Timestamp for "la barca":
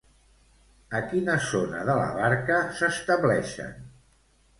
1.99-2.57